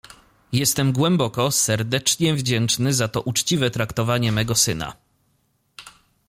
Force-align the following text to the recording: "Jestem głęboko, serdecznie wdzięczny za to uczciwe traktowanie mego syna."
"Jestem 0.51 0.93
głęboko, 0.93 1.51
serdecznie 1.51 2.33
wdzięczny 2.33 2.93
za 2.93 3.07
to 3.07 3.21
uczciwe 3.21 3.71
traktowanie 3.71 4.31
mego 4.31 4.55
syna." 4.55 4.93